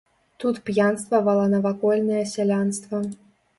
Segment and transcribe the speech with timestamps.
[0.43, 3.05] Тут п'янствавала навакольнае сялянства.